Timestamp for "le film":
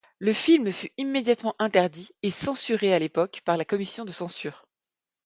0.17-0.71